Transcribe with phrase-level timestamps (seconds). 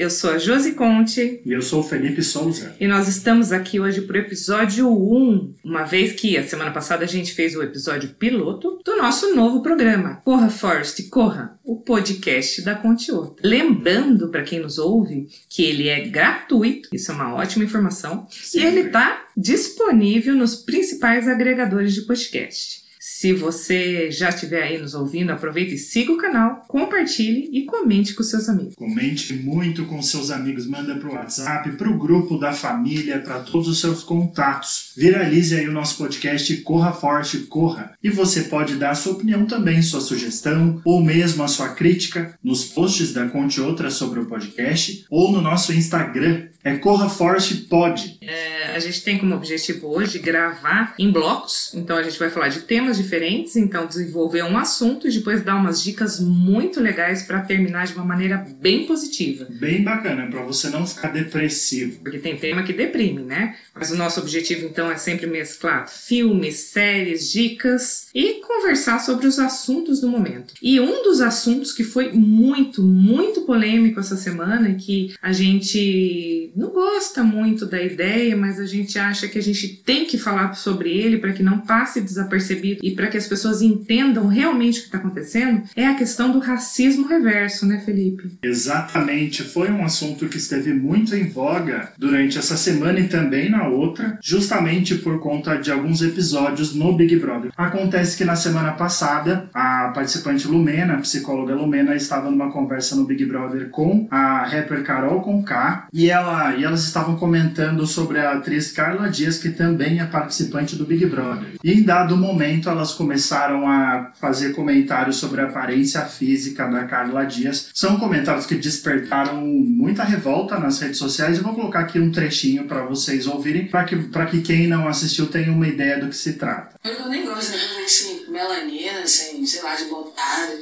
[0.00, 1.42] eu sou a Josi Conte.
[1.44, 2.74] E eu sou o Felipe Souza.
[2.80, 7.04] E nós estamos aqui hoje para o episódio 1, uma vez que a semana passada
[7.04, 12.62] a gente fez o episódio piloto do nosso novo programa, Corra Forest, Corra, o podcast
[12.62, 13.36] da Conteúdo.
[13.44, 18.60] Lembrando para quem nos ouve que ele é gratuito, isso é uma ótima informação, Sim.
[18.60, 22.79] e ele está disponível nos principais agregadores de podcast.
[23.02, 28.12] Se você já estiver aí nos ouvindo, aproveite e siga o canal, compartilhe e comente
[28.12, 28.74] com seus amigos.
[28.74, 33.40] Comente muito com seus amigos, manda para o WhatsApp, para o grupo da família, para
[33.40, 34.92] todos os seus contatos.
[34.94, 37.94] Viralize aí o nosso podcast Corra Forte, Corra.
[38.02, 42.66] E você pode dar sua opinião também, sua sugestão ou mesmo a sua crítica nos
[42.66, 48.18] posts da Conte Outra sobre o podcast ou no nosso Instagram, é Corra Forte Pod.
[48.20, 52.48] É, a gente tem como objetivo hoje gravar em blocos, então a gente vai falar
[52.48, 57.40] de temas diferentes, então desenvolver um assunto e depois dar umas dicas muito legais para
[57.40, 59.46] terminar de uma maneira bem positiva.
[59.50, 62.00] Bem bacana, para você não ficar depressivo.
[62.02, 63.56] Porque tem tema que deprime, né?
[63.74, 69.38] Mas o nosso objetivo então é sempre mesclar filmes, séries, dicas e conversar sobre os
[69.38, 70.54] assuntos do momento.
[70.62, 76.52] E um dos assuntos que foi muito, muito polêmico essa semana e que a gente
[76.54, 80.54] não gosta muito da ideia, mas a gente acha que a gente tem que falar
[80.54, 84.82] sobre ele para que não passe desapercebido e para que as pessoas entendam realmente o
[84.82, 88.38] que está acontecendo, é a questão do racismo reverso, né, Felipe?
[88.42, 89.42] Exatamente.
[89.42, 94.18] Foi um assunto que esteve muito em voga durante essa semana e também na outra,
[94.22, 97.52] justamente por conta de alguns episódios no Big Brother.
[97.56, 103.04] Acontece que na semana passada, a participante Lumena, a psicóloga Lumena, estava numa conversa no
[103.04, 108.32] Big Brother com a rapper Carol Conká e ela e elas estavam comentando sobre a
[108.32, 111.48] atriz Carla Dias, que também é participante do Big Brother.
[111.62, 117.24] E em dado momento elas começaram a fazer comentários sobre a aparência física da Carla
[117.24, 117.70] Dias.
[117.74, 121.38] São comentários que despertaram muita revolta nas redes sociais.
[121.38, 123.96] Eu vou colocar aqui um trechinho para vocês ouvirem, para que,
[124.30, 126.74] que quem não assistiu tenha uma ideia do que se trata.
[126.84, 130.58] Eu nem gosto de assim, melanina, assim, sei lá, de botada,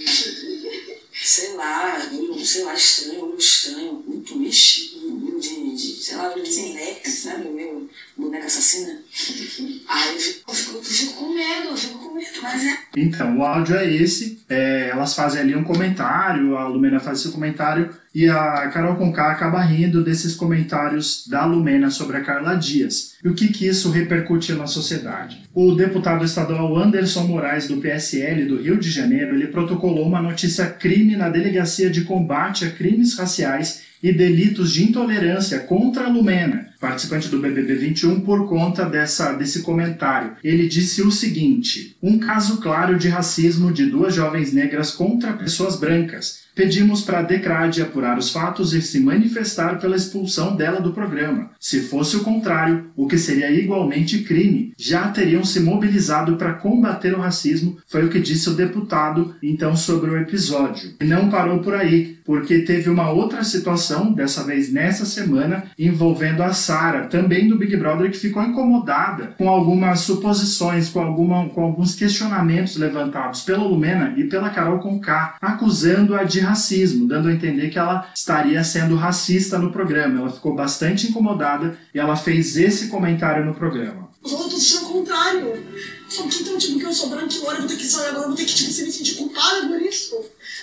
[1.12, 2.00] sei lá,
[2.44, 4.98] sei lá, estranho, olho estranho, muito mexido
[5.40, 7.48] de, de sei lá, de Zenex, sabe?
[7.48, 7.88] Meu
[8.18, 8.92] boneca assassina.
[9.88, 12.78] Aí eu fico, eu fico, eu fico com medo, eu fico com medo, mas é.
[12.96, 14.40] Então, o áudio é esse.
[14.48, 19.30] É, elas fazem ali um comentário, a Lumena faz esse comentário e a Carol Conká
[19.30, 23.14] acaba rindo desses comentários da Lumena sobre a Carla Dias.
[23.22, 25.42] E o que, que isso repercutiu na sociedade?
[25.54, 30.66] O deputado estadual Anderson Moraes, do PSL do Rio de Janeiro, ele protocolou uma notícia
[30.66, 36.67] crime na Delegacia de Combate a Crimes Raciais e delitos de intolerância contra a Lumena,
[36.80, 40.36] participante do BBB 21, por conta dessa, desse comentário.
[40.42, 45.76] Ele disse o seguinte: um caso claro de racismo de duas jovens negras contra pessoas
[45.76, 46.48] brancas.
[46.58, 51.52] Pedimos para a Decrade apurar os fatos e se manifestar pela expulsão dela do programa.
[51.60, 57.14] Se fosse o contrário, o que seria igualmente crime, já teriam se mobilizado para combater
[57.14, 60.94] o racismo, foi o que disse o deputado então sobre o episódio.
[61.00, 66.42] E não parou por aí, porque teve uma outra situação, dessa vez nessa semana, envolvendo
[66.42, 71.62] a Sara, também do Big Brother, que ficou incomodada com algumas suposições, com, alguma, com
[71.62, 77.70] alguns questionamentos levantados pela Lumena e pela Carol Conká, acusando-a de racismo, dando a entender
[77.70, 80.20] que ela estaria sendo racista no programa.
[80.20, 84.10] Ela ficou bastante incomodada e ela fez esse comentário no programa.
[84.22, 85.64] Os outros são o contrário.
[86.06, 88.26] Só que então, tipo, que eu sou branca e loura, vou ter que sair agora,
[88.26, 90.16] vou ter que tipo, se me sentir culpada por isso.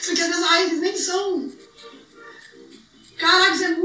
[0.05, 1.49] Porque às vezes, ai, eles nem são.
[3.17, 3.84] Caraca, isso é muito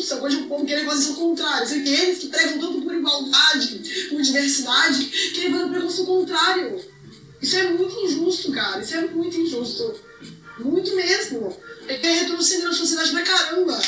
[0.00, 0.16] injusto.
[0.16, 1.66] Hoje o povo querer fazer ao contrário.
[1.66, 6.84] Você que eles que pregam tanto por igualdade, por diversidade, querem fazer o contrário.
[7.40, 8.80] Isso é muito injusto, cara.
[8.80, 9.94] Isso é muito injusto.
[10.58, 11.56] Muito mesmo.
[11.88, 13.80] É que é retroceder na sociedade pra caramba.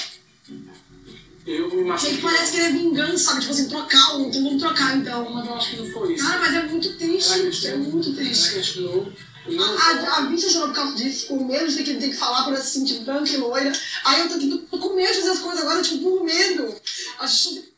[1.47, 2.17] Eu me imagino.
[2.17, 3.41] Que parece que ele é vingança, sabe?
[3.41, 5.29] Tipo assim, trocar um, então vamos trocar então.
[5.31, 6.25] Mas eu acho que não foi isso.
[6.25, 7.67] Cara, mas é muito triste.
[7.67, 8.55] É muito triste.
[8.55, 9.13] Ela A,
[9.47, 12.45] a, a bicha chorou por causa disso, com medo de ter que, ter que falar
[12.45, 13.73] por esse sentido branca e loira.
[14.05, 16.75] Aí eu tô, tô com medo de fazer as coisas agora, tipo, por medo.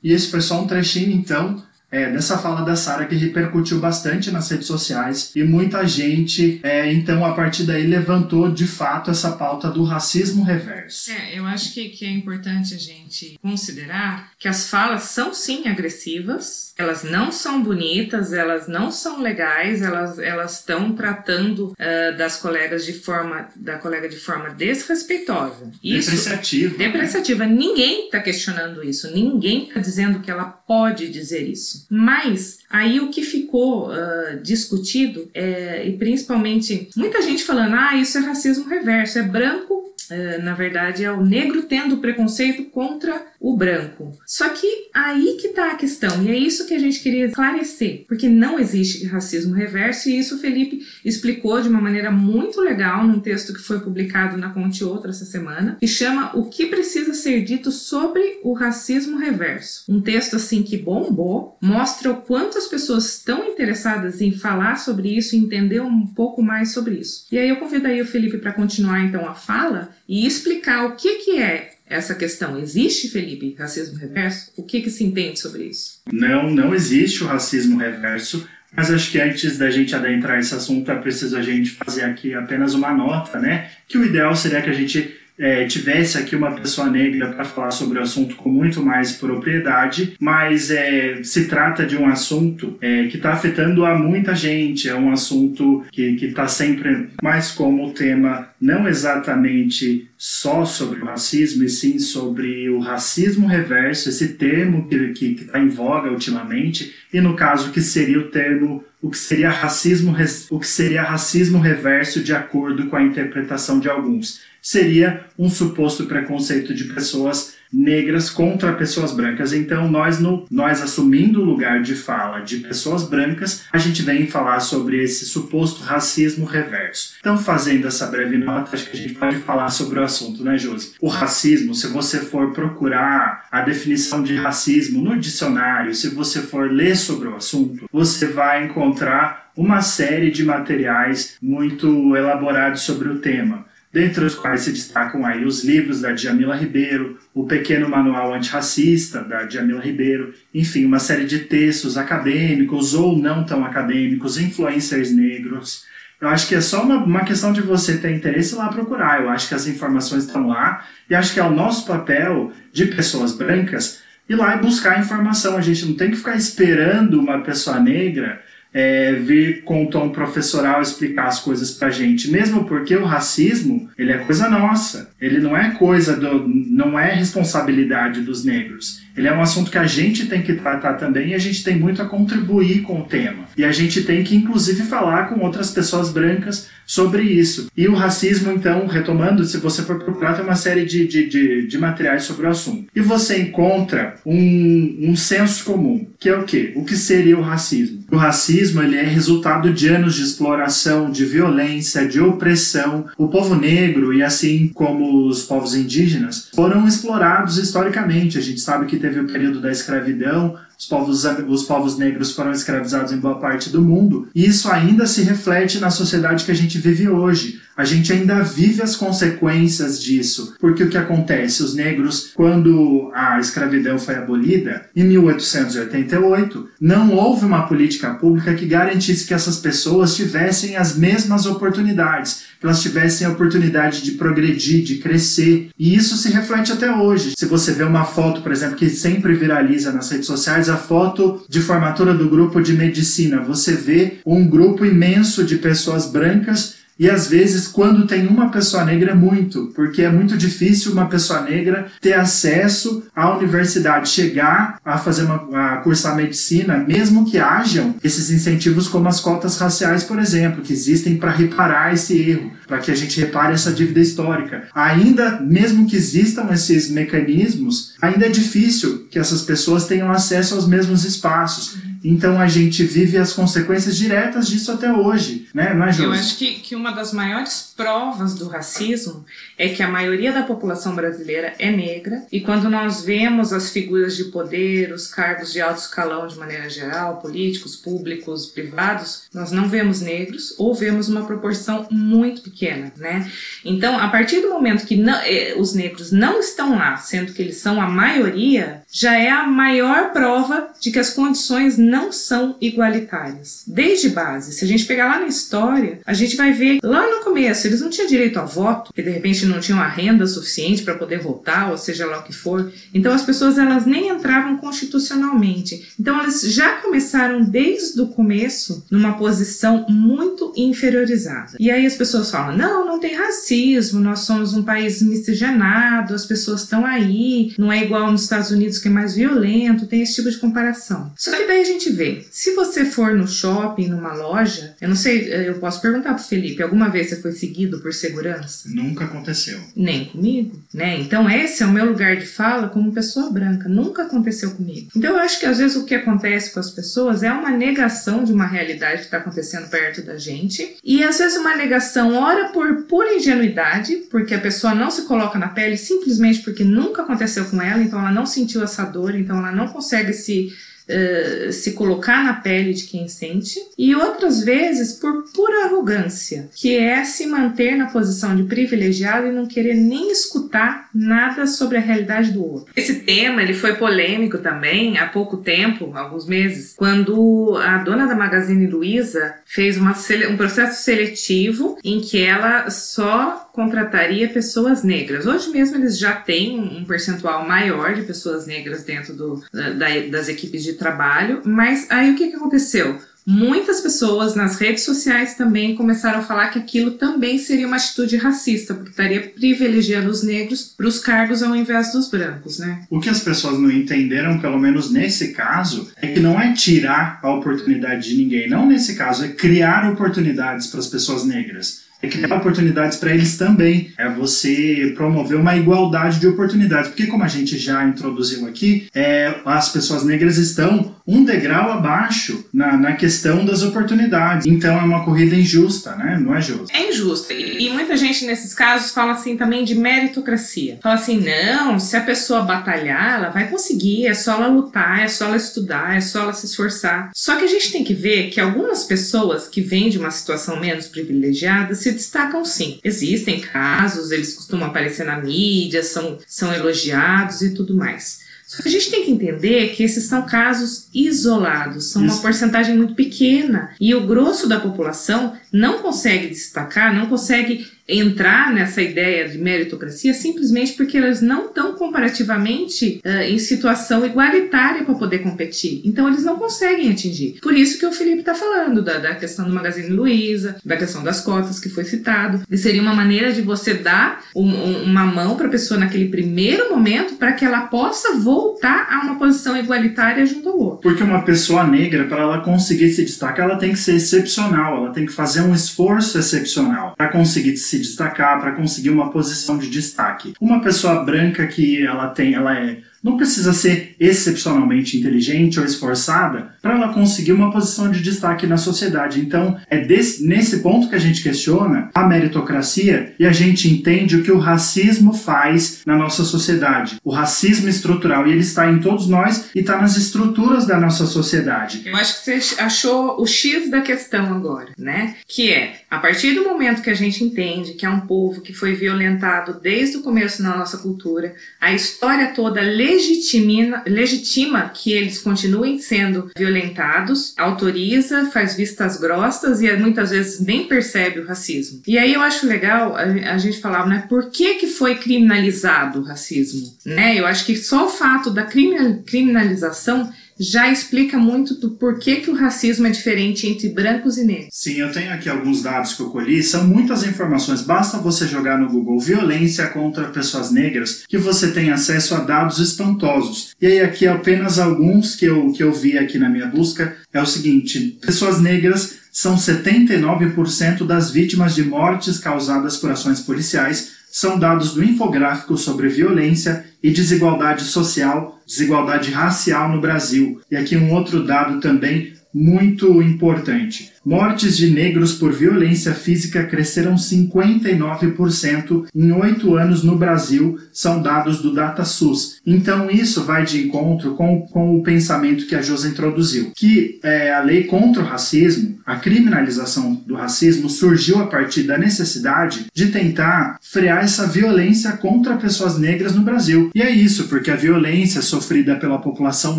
[0.02, 1.64] E esse foi só um trechinho, então,
[1.94, 6.93] é, dessa fala da Sara que repercutiu bastante nas redes sociais e muita gente, é,
[6.93, 11.12] então, a partir daí levantou de fato essa pauta do racismo reverso.
[11.12, 15.69] É, eu acho que, que é importante a gente considerar que as falas são sim
[15.69, 22.37] agressivas, elas não são bonitas, elas não são legais, elas elas estão tratando uh, das
[22.37, 25.70] colegas de forma da colega de forma desrespeitosa.
[25.82, 26.76] Isso, depreciativa.
[26.76, 27.47] Depreciativa.
[27.47, 27.55] Né?
[27.55, 31.83] Ninguém está questionando isso, ninguém está dizendo que ela pode dizer isso.
[31.90, 38.19] Mas aí o que ficou uh, discutido, é, e principalmente muita gente falando, ah, isso
[38.19, 39.94] é racismo reverso, é branco
[40.42, 44.16] na verdade, é o negro tendo preconceito contra o branco.
[44.26, 48.04] Só que aí que tá a questão, e é isso que a gente queria esclarecer,
[48.08, 53.06] porque não existe racismo reverso, e isso o Felipe explicou de uma maneira muito legal
[53.06, 57.12] num texto que foi publicado na Conte Outra essa semana, que chama O que precisa
[57.12, 59.84] ser dito sobre o racismo reverso.
[59.88, 65.16] Um texto assim que bombou, mostra o quanto as pessoas estão interessadas em falar sobre
[65.16, 67.26] isso e entender um pouco mais sobre isso.
[67.30, 70.96] E aí eu convido aí o Felipe para continuar então a fala e explicar o
[70.96, 72.58] que que é essa questão.
[72.58, 74.52] Existe, Felipe, racismo reverso?
[74.56, 76.00] O que, que se entende sobre isso?
[76.12, 78.48] Não, não existe o racismo reverso.
[78.76, 82.34] Mas acho que antes da gente adentrar esse assunto, é preciso a gente fazer aqui
[82.34, 83.70] apenas uma nota, né?
[83.86, 87.70] Que o ideal seria que a gente é, tivesse aqui uma pessoa negra para falar
[87.70, 93.06] sobre o assunto com muito mais propriedade, mas é, se trata de um assunto é,
[93.08, 98.48] que está afetando a muita gente, é um assunto que está sempre mais como tema
[98.60, 105.37] não exatamente só sobre o racismo, e sim sobre o racismo reverso, esse termo que
[105.38, 110.16] está em voga ultimamente, e no caso que seria o termo o que seria racismo
[110.50, 116.06] o que seria racismo reverso de acordo com a interpretação de alguns seria um suposto
[116.06, 119.52] preconceito de pessoas negras contra pessoas brancas.
[119.52, 124.26] Então, nós, no, nós assumindo o lugar de fala de pessoas brancas, a gente vem
[124.26, 127.14] falar sobre esse suposto racismo reverso.
[127.19, 130.56] Então, fazendo essa breve nota, acho que a gente pode falar sobre o assunto, né,
[130.56, 130.94] Josi?
[131.00, 136.70] O racismo, se você for procurar a definição de racismo no dicionário, se você for
[136.70, 143.19] ler sobre o assunto, você vai encontrar uma série de materiais muito elaborados sobre o
[143.19, 148.35] tema dentre os quais se destacam aí os livros da Djamila Ribeiro, o Pequeno Manual
[148.35, 155.12] Antirracista da Djamila Ribeiro, enfim, uma série de textos acadêmicos ou não tão acadêmicos, influencers
[155.12, 155.85] negros.
[156.20, 159.23] Eu acho que é só uma, uma questão de você ter interesse lá procurar.
[159.23, 162.87] Eu acho que as informações estão lá e acho que é o nosso papel de
[162.87, 165.56] pessoas brancas ir lá e buscar informação.
[165.56, 168.43] A gente não tem que ficar esperando uma pessoa negra
[168.75, 173.88] é, vir com o tom professoral explicar as coisas pra gente, mesmo porque o racismo,
[173.97, 179.03] ele é coisa nossa, ele não é coisa do, não é responsabilidade dos negros.
[179.16, 181.76] Ele é um assunto que a gente tem que tratar também e a gente tem
[181.76, 183.44] muito a contribuir com o tema.
[183.56, 187.70] E a gente tem que, inclusive, falar com outras pessoas brancas sobre isso.
[187.76, 191.66] E o racismo, então, retomando, se você for procurar, tem uma série de, de, de,
[191.66, 192.88] de materiais sobre o assunto.
[192.94, 196.72] E você encontra um, um senso comum, que é o quê?
[196.75, 198.05] O que seria o racismo?
[198.11, 203.06] O racismo ele é resultado de anos de exploração, de violência, de opressão.
[203.16, 208.38] O povo negro, e assim como os povos indígenas, foram explorados historicamente.
[208.38, 212.52] A gente sabe que teve o período da escravidão, os povos, os povos negros foram
[212.52, 216.54] escravizados em boa parte do mundo, e isso ainda se reflete na sociedade que a
[216.54, 217.60] gente vive hoje.
[217.76, 221.62] A gente ainda vive as consequências disso, porque o que acontece?
[221.62, 228.66] Os negros, quando a escravidão foi abolida, em 1888, não houve uma política pública que
[228.66, 234.84] garantisse que essas pessoas tivessem as mesmas oportunidades, que elas tivessem a oportunidade de progredir,
[234.84, 235.70] de crescer.
[235.76, 237.34] E isso se reflete até hoje.
[237.37, 241.43] Se você vê uma foto, por exemplo, que sempre viraliza nas redes sociais, a foto
[241.49, 247.10] de formatura do grupo de medicina, você vê um grupo imenso de pessoas brancas e
[247.10, 251.42] às vezes, quando tem uma pessoa negra, é muito, porque é muito difícil uma pessoa
[251.42, 257.96] negra ter acesso à universidade, chegar a fazer uma, a cursar medicina, mesmo que hajam
[258.02, 262.78] esses incentivos como as cotas raciais, por exemplo, que existem para reparar esse erro, para
[262.78, 264.68] que a gente repare essa dívida histórica.
[264.72, 270.68] Ainda, mesmo que existam esses mecanismos, ainda é difícil que essas pessoas tenham acesso aos
[270.68, 271.76] mesmos espaços.
[272.04, 275.73] Então a gente vive as consequências diretas disso até hoje, né?
[275.73, 279.25] Não é, Eu acho que, que uma das maiores provas do racismo
[279.56, 284.16] é que a maioria da população brasileira é negra e quando nós vemos as figuras
[284.16, 289.66] de poder, os cargos de alto escalão de maneira geral, políticos, públicos, privados, nós não
[289.68, 293.30] vemos negros ou vemos uma proporção muito pequena, né?
[293.64, 297.40] Então, a partir do momento que não, eh, os negros não estão lá, sendo que
[297.40, 302.56] eles são a maioria, já é a maior prova de que as condições não são
[302.60, 303.62] igualitárias.
[303.66, 307.24] Desde base, se a gente pegar lá na história, a gente vai ver lá no
[307.24, 310.82] começo, eles não tinham direito a voto, que de repente não tinham a renda suficiente
[310.82, 312.72] para poder votar, ou seja lá o que for.
[312.92, 315.88] Então as pessoas elas nem entravam constitucionalmente.
[315.98, 321.56] Então elas já começaram desde o começo numa posição muito inferiorizada.
[321.58, 326.26] E aí as pessoas falam: "Não, não tem racismo, nós somos um país miscigenado, as
[326.26, 330.14] pessoas estão aí, não é igual nos Estados Unidos que é mais violento, tem esse
[330.14, 331.12] tipo de comparação".
[331.16, 334.97] Só que daí a gente vê, se você for no shopping, numa loja, eu não
[334.97, 338.69] sei, eu posso perguntar pro Felipe, alguma vez você foi perseguido por segurança?
[338.69, 339.61] Nunca aconteceu.
[339.76, 340.99] Nem comigo, né?
[340.99, 343.69] Então esse é o meu lugar de fala como pessoa branca.
[343.69, 344.88] Nunca aconteceu comigo.
[344.97, 348.25] Então eu acho que às vezes o que acontece com as pessoas é uma negação
[348.25, 352.49] de uma realidade que está acontecendo perto da gente e às vezes uma negação ora
[352.49, 357.45] por pura ingenuidade, porque a pessoa não se coloca na pele simplesmente porque nunca aconteceu
[357.47, 360.53] com ela, então ela não sentiu essa dor, então ela não consegue se
[360.88, 366.76] Uh, se colocar na pele de quem sente, e outras vezes por pura arrogância, que
[366.76, 371.81] é se manter na posição de privilegiado e não querer nem escutar nada sobre a
[371.81, 372.73] realidade do outro.
[372.76, 378.14] Esse tema ele foi polêmico também há pouco tempo, alguns meses, quando a dona da
[378.14, 379.95] Magazine Luiza fez uma,
[380.31, 385.26] um processo seletivo em que ela só contrataria pessoas negras.
[385.26, 390.28] Hoje mesmo eles já têm um percentual maior de pessoas negras dentro do, da, das
[390.28, 392.99] equipes de trabalho, mas aí o que, que aconteceu?
[393.26, 398.18] Muitas pessoas nas redes sociais também começaram a falar que aquilo também seria uma atitude
[398.18, 402.82] racista, porque estaria privilegiando os negros para os cargos ao invés dos brancos, né?
[402.90, 407.18] O que as pessoas não entenderam, pelo menos nesse caso, é que não é tirar
[407.23, 412.08] a oportunidade de ninguém, não nesse caso, é criar oportunidades para as pessoas negras é
[412.08, 413.92] criar oportunidades para eles também.
[413.99, 416.88] É você promover uma igualdade de oportunidades.
[416.88, 422.46] Porque, como a gente já introduziu aqui, é, as pessoas negras estão um degrau abaixo
[422.52, 424.46] na, na questão das oportunidades.
[424.46, 426.18] Então, é uma corrida injusta, né?
[426.20, 426.75] Não é justo.
[426.75, 427.32] É injusta.
[427.32, 430.78] E, e muita gente, nesses casos, fala assim também de meritocracia.
[430.82, 435.08] Fala assim: não, se a pessoa batalhar, ela vai conseguir, é só ela lutar, é
[435.08, 437.11] só ela estudar, é só ela se esforçar.
[437.14, 440.58] Só que a gente tem que ver que algumas pessoas que vêm de uma situação
[440.58, 442.78] menos privilegiada se destacam sim.
[442.84, 448.24] Existem casos, eles costumam aparecer na mídia, são, são elogiados e tudo mais.
[448.46, 452.14] Só que a gente tem que entender que esses são casos isolados, são Isso.
[452.14, 458.53] uma porcentagem muito pequena e o grosso da população não consegue destacar, não consegue entrar
[458.53, 464.95] nessa ideia de meritocracia simplesmente porque elas não estão comparativamente uh, em situação igualitária para
[464.95, 465.83] poder competir.
[465.85, 467.38] Então eles não conseguem atingir.
[467.43, 471.03] Por isso que o Felipe está falando da, da, questão do Magazine Luiza, da questão
[471.03, 472.43] das cotas que foi citado.
[472.50, 476.09] E seria uma maneira de você dar um, um, uma mão para a pessoa naquele
[476.09, 480.81] primeiro momento para que ela possa voltar a uma posição igualitária junto ao outro.
[480.81, 484.93] Porque uma pessoa negra, para ela conseguir se destacar, ela tem que ser excepcional, ela
[484.93, 489.59] tem que fazer um esforço excepcional para conseguir se se destacar, para conseguir uma posição
[489.59, 490.35] de destaque.
[490.40, 496.54] Uma pessoa branca que ela tem, ela é não precisa ser excepcionalmente inteligente ou esforçada
[496.62, 499.20] para ela conseguir uma posição de destaque na sociedade.
[499.20, 504.16] Então, é desse, nesse ponto que a gente questiona a meritocracia e a gente entende
[504.16, 506.96] o que o racismo faz na nossa sociedade.
[507.04, 511.04] O racismo estrutural, e ele está em todos nós e está nas estruturas da nossa
[511.04, 511.82] sociedade.
[511.84, 515.16] Eu acho que você achou o X da questão agora, né?
[515.28, 518.54] Que é, a partir do momento que a gente entende que é um povo que
[518.54, 522.62] foi violentado desde o começo na nossa cultura, a história toda
[522.94, 530.66] legitima, legitima que eles continuem sendo violentados, autoriza, faz vistas grossas e muitas vezes nem
[530.66, 531.82] percebe o racismo.
[531.86, 536.04] E aí eu acho legal a, gente falar, né, por que que foi criminalizado o
[536.04, 536.72] racismo?
[536.84, 537.18] Né?
[537.18, 542.35] Eu acho que só o fato da criminalização já explica muito do porquê que o
[542.35, 544.49] racismo é diferente entre brancos e negros.
[544.53, 547.62] Sim, eu tenho aqui alguns dados que eu colhi, são muitas informações.
[547.62, 552.59] Basta você jogar no Google violência contra pessoas negras que você tem acesso a dados
[552.59, 553.55] espantosos.
[553.61, 557.21] E aí aqui apenas alguns que eu, que eu vi aqui na minha busca é
[557.21, 564.38] o seguinte: pessoas negras são 79% das vítimas de mortes causadas por ações policiais são
[564.38, 570.40] dados do infográfico sobre violência e desigualdade social, desigualdade racial no Brasil.
[570.49, 573.90] E aqui um outro dado também muito importante.
[574.04, 581.40] Mortes de negros por violência física cresceram 59% em oito anos no Brasil, são dados
[581.40, 582.40] do DataSUS.
[582.46, 587.32] Então, isso vai de encontro com, com o pensamento que a Josa introduziu, que é,
[587.32, 592.88] a lei contra o racismo, a criminalização do racismo, surgiu a partir da necessidade de
[592.88, 596.70] tentar frear essa violência contra pessoas negras no Brasil.
[596.75, 599.58] E é isso, porque a violência sofrida pela população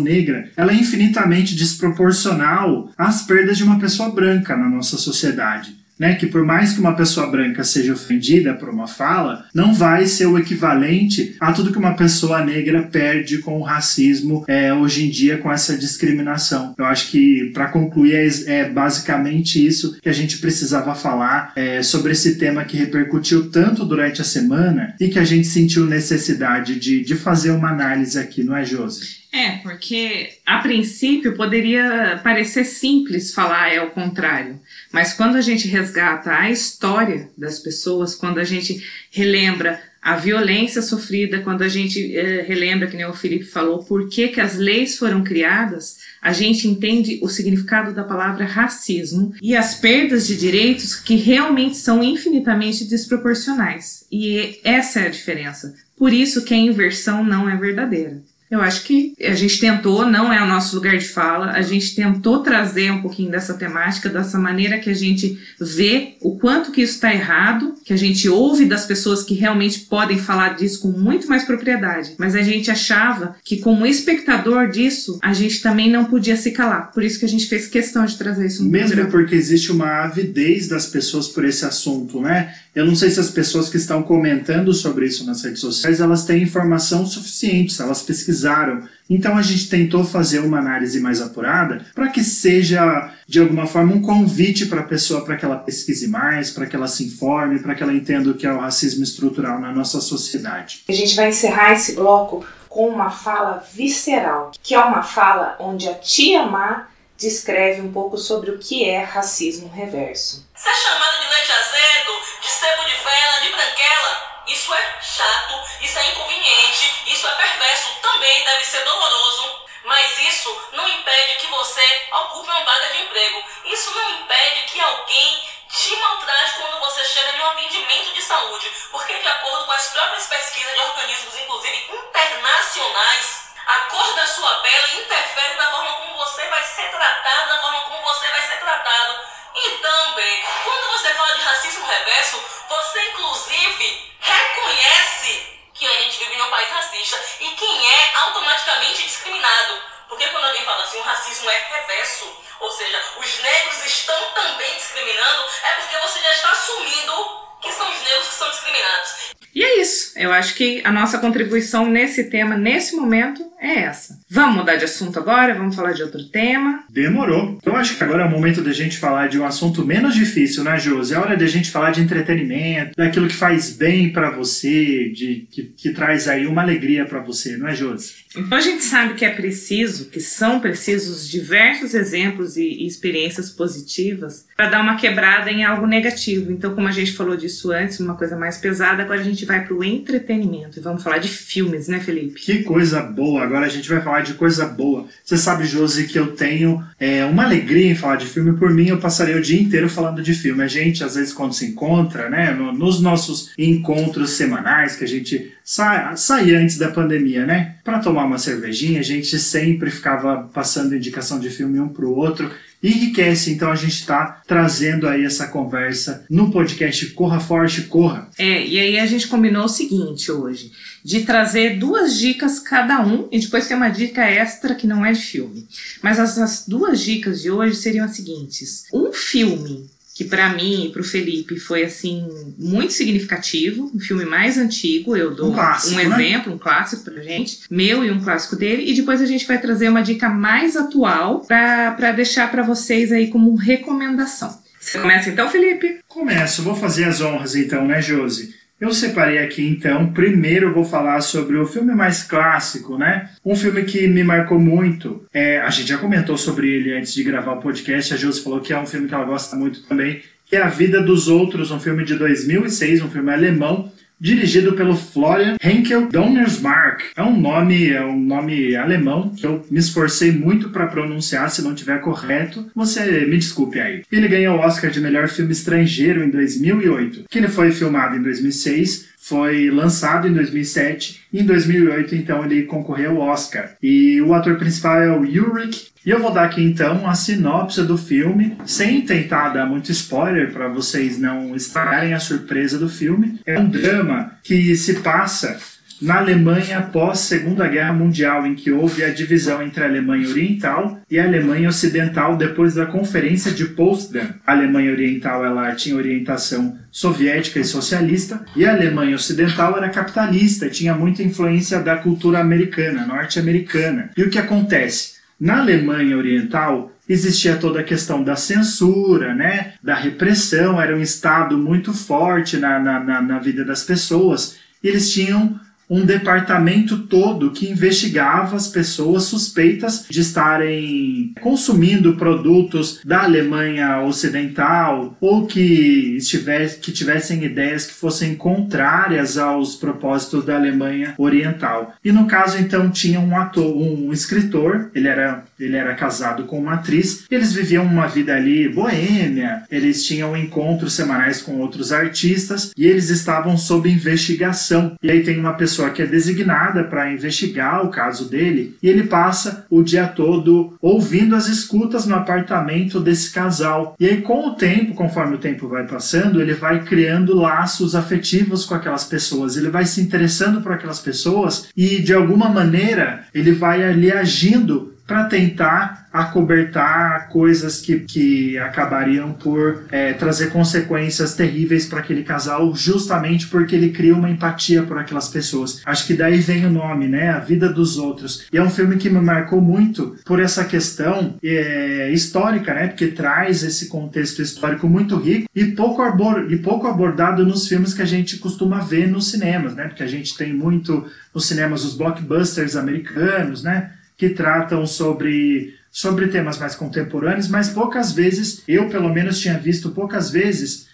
[0.00, 5.74] negra ela é infinitamente desproporcional às perdas de uma pessoa branca branca na nossa sociedade.
[5.98, 10.04] Né, que por mais que uma pessoa branca seja ofendida por uma fala, não vai
[10.04, 15.06] ser o equivalente a tudo que uma pessoa negra perde com o racismo é, hoje
[15.06, 16.74] em dia, com essa discriminação.
[16.76, 21.82] Eu acho que, para concluir, é, é, basicamente isso que a gente precisava falar é,
[21.82, 26.78] sobre esse tema que repercutiu tanto durante a semana e que a gente sentiu necessidade
[26.78, 29.24] de, de fazer uma análise aqui, não é, Josi?
[29.32, 34.60] É, porque a princípio poderia parecer simples falar é o contrário,
[34.92, 40.80] mas quando a gente resgata a história das pessoas, quando a gente relembra a violência
[40.80, 44.54] sofrida, quando a gente eh, relembra, que nem o Felipe falou, por que, que as
[44.54, 50.36] leis foram criadas, a gente entende o significado da palavra racismo e as perdas de
[50.36, 54.06] direitos que realmente são infinitamente desproporcionais.
[54.10, 55.74] E essa é a diferença.
[55.96, 58.22] Por isso que a inversão não é verdadeira.
[58.50, 61.94] Eu acho que a gente tentou, não é o nosso lugar de fala, a gente
[61.94, 66.82] tentou trazer um pouquinho dessa temática, dessa maneira que a gente vê o quanto que
[66.82, 70.88] isso está errado, que a gente ouve das pessoas que realmente podem falar disso com
[70.88, 72.14] muito mais propriedade.
[72.18, 76.92] Mas a gente achava que, como espectador disso, a gente também não podia se calar.
[76.92, 79.10] Por isso que a gente fez questão de trazer isso no Mesmo programa.
[79.10, 82.54] porque existe uma avidez das pessoas por esse assunto, né?
[82.76, 86.26] Eu não sei se as pessoas que estão comentando sobre isso nas redes sociais, elas
[86.26, 88.86] têm informação suficiente, se elas pesquisaram.
[89.08, 93.94] Então a gente tentou fazer uma análise mais apurada para que seja de alguma forma
[93.94, 97.60] um convite para a pessoa para que ela pesquise mais, para que ela se informe,
[97.60, 100.82] para que ela entenda o que é o racismo estrutural na nossa sociedade.
[100.86, 105.88] A gente vai encerrar esse bloco com uma fala visceral, que é uma fala onde
[105.88, 110.46] a tia Má descreve um pouco sobre o que é racismo reverso.
[110.54, 115.98] Ser chamada de leite azedo, de sebo de vela, de branquela, isso é chato, isso
[115.98, 119.66] é inconveniente, isso é perverso, também deve ser doloroso.
[119.84, 121.82] Mas isso não impede que você
[122.12, 123.44] ocupe uma vaga de emprego.
[123.66, 128.70] Isso não impede que alguém te maltrate quando você chega em um atendimento de saúde.
[128.90, 134.60] Porque, de acordo com as próprias pesquisas de organismos, inclusive internacionais, a cor da sua
[134.60, 138.60] pele interfere na forma como você vai ser tratado, na forma como você vai ser
[138.60, 139.20] tratado.
[139.56, 146.36] Então, bem, quando você fala de racismo reverso, você inclusive reconhece que a gente vive
[146.36, 149.82] em um país racista e quem é automaticamente discriminado.
[150.08, 154.76] Porque quando alguém fala assim, o racismo é reverso, ou seja, os negros estão também
[154.76, 159.10] discriminando, é porque você já está assumindo que são os negros que são discriminados.
[159.54, 160.12] E é isso.
[160.18, 164.18] Eu acho que a nossa contribuição nesse tema, nesse momento, é essa.
[164.28, 165.54] Vamos mudar de assunto agora?
[165.54, 166.84] Vamos falar de outro tema?
[166.90, 167.60] Demorou.
[167.64, 170.64] Eu acho que agora é o momento da gente falar de um assunto menos difícil,
[170.64, 171.14] né, Josi?
[171.14, 175.62] É hora da gente falar de entretenimento, daquilo que faz bem para você, de que,
[175.62, 178.14] que traz aí uma alegria para você, não é, Josi?
[178.36, 183.50] Então a gente sabe que é preciso, que são precisos diversos exemplos e, e experiências
[183.50, 186.50] positivas para dar uma quebrada em algo negativo.
[186.50, 189.64] Então, como a gente falou disso antes, uma coisa mais pesada, agora a gente vai
[189.64, 192.40] para o entretenimento e vamos falar de filmes, né, Felipe?
[192.40, 193.44] Que coisa boa!
[193.44, 195.06] Agora a gente vai falar de coisa boa.
[195.24, 198.52] Você sabe, Josi, que eu tenho é, uma alegria em falar de filme.
[198.58, 200.62] Por mim, eu passaria o dia inteiro falando de filme.
[200.62, 205.08] A gente, às vezes, quando se encontra, né, no- nos nossos encontros semanais, que a
[205.08, 210.48] gente sa saía antes da pandemia, né, para tomar uma cervejinha, a gente sempre ficava
[210.54, 212.50] passando indicação de filme um pro outro.
[212.88, 218.28] Enriquece, então a gente está trazendo aí essa conversa no podcast Corra Forte Corra.
[218.38, 220.70] É, e aí a gente combinou o seguinte hoje,
[221.04, 225.12] de trazer duas dicas cada um, e depois tem uma dica extra que não é
[225.12, 225.66] de filme.
[226.02, 228.84] Mas as, as duas dicas de hoje seriam as seguintes.
[228.92, 232.26] Um filme que para mim e para o Felipe foi assim
[232.58, 236.04] muito significativo, um filme mais antigo, eu dou Um clássico, um né?
[236.04, 239.60] exemplo, um clássico pra gente, meu e um clássico dele, e depois a gente vai
[239.60, 244.58] trazer uma dica mais atual para deixar para vocês aí como recomendação.
[244.80, 245.98] Você começa então, Felipe?
[246.08, 248.54] Começo, vou fazer as honras então, né, Josi?
[248.78, 253.30] Eu separei aqui então, primeiro eu vou falar sobre o filme mais clássico, né?
[253.42, 255.24] Um filme que me marcou muito.
[255.32, 258.60] É, a gente já comentou sobre ele antes de gravar o podcast, a Josi falou
[258.60, 261.70] que é um filme que ela gosta muito também, que é A Vida dos Outros,
[261.70, 267.04] um filme de 2006, um filme alemão, dirigido pelo Florian Henkel Donnersmarck.
[267.16, 271.62] É um nome, é um nome alemão que eu me esforcei muito para pronunciar, se
[271.62, 274.02] não tiver correto, você me desculpe aí.
[274.10, 278.22] Ele ganhou o Oscar de melhor filme estrangeiro em 2008, que ele foi filmado em
[278.22, 283.72] 2006, foi lançado em 2007 e em 2008 então ele concorreu ao Oscar.
[283.82, 287.82] E o ator principal é o Ulrich e eu vou dar aqui então a sinopse
[287.82, 293.40] do filme, sem tentar dar muito spoiler para vocês não estragarem a surpresa do filme.
[293.44, 295.58] É um drama que se passa
[296.00, 301.00] na Alemanha pós Segunda Guerra Mundial, em que houve a divisão entre a Alemanha Oriental
[301.10, 304.26] e a Alemanha Ocidental depois da Conferência de Potsdam.
[304.46, 310.68] A Alemanha Oriental ela tinha orientação soviética e socialista, e a Alemanha Ocidental era capitalista,
[310.68, 314.10] tinha muita influência da cultura americana, norte-americana.
[314.16, 315.16] E o que acontece?
[315.38, 321.56] Na Alemanha Oriental existia toda a questão da censura, né, da repressão, era um estado
[321.56, 324.56] muito forte na, na, na, na vida das pessoas.
[324.82, 333.22] Eles tinham um departamento todo que investigava as pessoas suspeitas de estarem consumindo produtos da
[333.22, 341.14] Alemanha Ocidental ou que, estivesse, que tivessem ideias que fossem contrárias aos propósitos da Alemanha
[341.18, 341.94] Oriental.
[342.04, 346.58] E no caso, então, tinha um ator, um escritor, ele era, ele era casado com
[346.58, 352.72] uma atriz, eles viviam uma vida ali boêmia, eles tinham encontros semanais com outros artistas
[352.76, 354.94] e eles estavam sob investigação.
[355.02, 359.04] E aí tem uma pessoa que é designada para investigar o caso dele e ele
[359.04, 363.96] passa o dia todo ouvindo as escutas no apartamento desse casal.
[363.98, 368.64] E aí com o tempo, conforme o tempo vai passando, ele vai criando laços afetivos
[368.64, 373.52] com aquelas pessoas, ele vai se interessando por aquelas pessoas e de alguma maneira ele
[373.52, 381.86] vai ali agindo para tentar acobertar coisas que, que acabariam por é, trazer consequências terríveis
[381.86, 385.82] para aquele casal, justamente porque ele cria uma empatia por aquelas pessoas.
[385.84, 387.30] Acho que daí vem o nome, né?
[387.30, 388.46] A vida dos outros.
[388.52, 392.88] E é um filme que me marcou muito por essa questão é, histórica, né?
[392.88, 397.94] Porque traz esse contexto histórico muito rico e pouco, abor e pouco abordado nos filmes
[397.94, 399.86] que a gente costuma ver nos cinemas, né?
[399.86, 403.92] Porque a gente tem muito nos cinemas os blockbusters americanos, né?
[404.16, 409.90] Que tratam sobre, sobre temas mais contemporâneos, mas poucas vezes, eu pelo menos tinha visto
[409.90, 410.86] poucas vezes,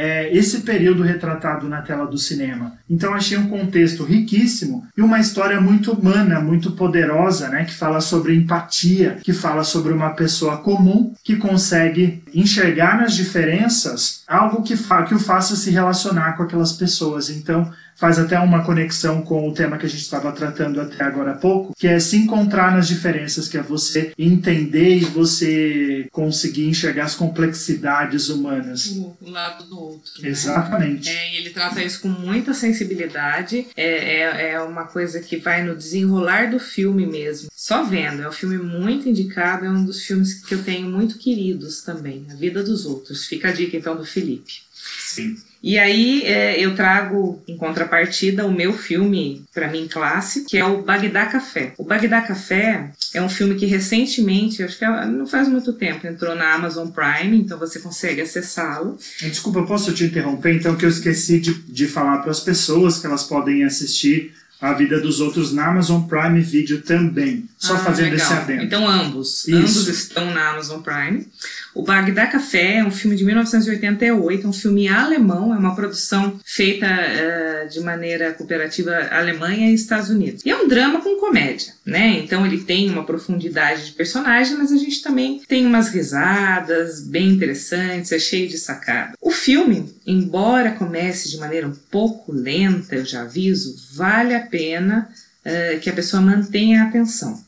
[0.00, 2.72] é, esse período retratado na tela do cinema.
[2.88, 8.00] Então achei um contexto riquíssimo e uma história muito humana, muito poderosa, né, que fala
[8.00, 14.74] sobre empatia, que fala sobre uma pessoa comum que consegue enxergar nas diferenças algo que,
[15.06, 17.28] que o faça se relacionar com aquelas pessoas.
[17.28, 21.32] Então faz até uma conexão com o tema que a gente estava tratando até agora
[21.32, 26.66] há pouco, que é se encontrar nas diferenças, que é você entender e você conseguir
[26.66, 28.86] enxergar as complexidades humanas.
[28.86, 30.22] O lado do outro.
[30.22, 30.28] Né?
[30.28, 31.10] Exatamente.
[31.10, 33.66] É, e ele trata isso com muita sensibilidade.
[33.76, 37.50] É, é, é uma coisa que vai no desenrolar do filme mesmo.
[37.54, 38.22] Só vendo.
[38.22, 42.26] É um filme muito indicado, é um dos filmes que eu tenho muito queridos também.
[42.30, 43.26] A Vida dos Outros.
[43.26, 44.62] Fica a dica então do Felipe.
[44.72, 45.36] Sim.
[45.62, 50.64] E aí é, eu trago em contrapartida o meu filme, para mim clássico, que é
[50.64, 51.74] o Bagdá Café.
[51.76, 56.06] O Bagdá Café é um filme que recentemente, acho que é, não faz muito tempo,
[56.06, 58.98] entrou na Amazon Prime, então você consegue acessá-lo.
[59.20, 60.54] Desculpa, posso te interromper?
[60.54, 64.74] Então, que eu esqueci de, de falar para as pessoas que elas podem assistir a
[64.74, 67.48] vida dos outros na Amazon Prime Video também.
[67.58, 68.26] Só ah, fazendo legal.
[68.26, 68.62] esse adendo.
[68.62, 69.48] Então, ambos.
[69.48, 69.56] Isso.
[69.56, 71.26] Ambos estão na Amazon Prime.
[71.74, 76.38] O Bagdá Café é um filme de 1988, é um filme alemão, é uma produção
[76.44, 80.42] feita uh, de maneira cooperativa Alemanha e Estados Unidos.
[80.44, 82.18] E é um drama com comédia, né?
[82.18, 87.28] Então ele tem uma profundidade de personagem, mas a gente também tem umas risadas bem
[87.28, 89.12] interessantes, é cheio de sacada.
[89.20, 95.08] O filme, embora comece de maneira um pouco lenta, eu já aviso, vale a pena
[95.46, 97.40] uh, que a pessoa mantenha a atenção.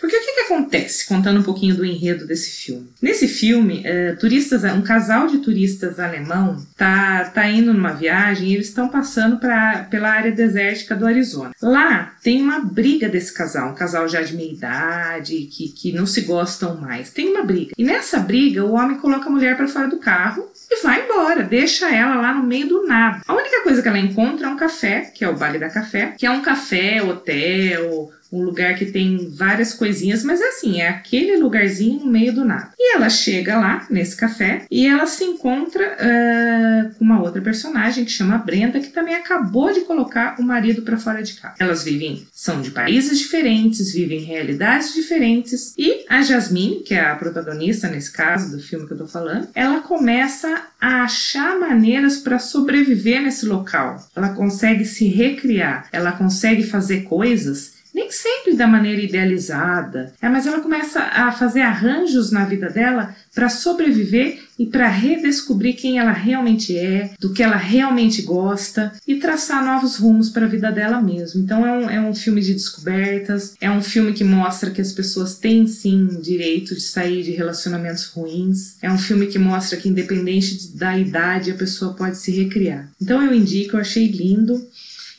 [0.00, 2.90] Porque o que, que acontece, contando um pouquinho do enredo desse filme?
[3.02, 8.54] Nesse filme, é, turistas, um casal de turistas alemão tá, tá indo numa viagem e
[8.54, 11.50] eles estão passando pra, pela área desértica do Arizona.
[11.60, 16.06] Lá tem uma briga desse casal, um casal já de meia idade, que, que não
[16.06, 17.10] se gostam mais.
[17.10, 17.72] Tem uma briga.
[17.76, 21.42] E nessa briga, o homem coloca a mulher para fora do carro e vai embora,
[21.42, 23.20] deixa ela lá no meio do nada.
[23.26, 26.14] A única coisa que ela encontra é um café, que é o Vale da Café,
[26.16, 30.88] que é um café, hotel, um lugar que tem várias coisinhas, mas é assim, é
[30.88, 32.70] aquele lugarzinho no meio do nada.
[32.78, 38.04] E ela chega lá, nesse café, e ela se encontra uh, com uma outra personagem
[38.04, 41.54] que chama Brenda, que também acabou de colocar o marido para fora de casa.
[41.58, 47.16] Elas vivem, são de países diferentes, vivem realidades diferentes, e a Jasmine, que é a
[47.16, 52.38] protagonista nesse caso do filme que eu tô falando, ela começa a achar maneiras para
[52.38, 54.08] sobreviver nesse local.
[54.14, 60.46] Ela consegue se recriar, ela consegue fazer coisas nem sempre da maneira idealizada, é, mas
[60.46, 66.12] ela começa a fazer arranjos na vida dela para sobreviver e para redescobrir quem ela
[66.12, 71.00] realmente é, do que ela realmente gosta e traçar novos rumos para a vida dela
[71.00, 71.42] mesmo.
[71.42, 74.92] Então é um, é um filme de descobertas, é um filme que mostra que as
[74.92, 79.88] pessoas têm sim direito de sair de relacionamentos ruins, é um filme que mostra que
[79.88, 82.90] independente da idade a pessoa pode se recriar.
[83.00, 84.60] Então eu indico, eu achei lindo.